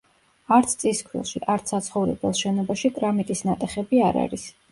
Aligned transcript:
არც 0.55 0.71
წისქვილში, 0.83 1.41
არც 1.57 1.73
საცხოვრებელ 1.73 2.35
შენობაში 2.41 2.93
კრამიტის 2.97 3.47
ნატეხები 3.51 4.03
არ 4.09 4.21
არის. 4.23 4.51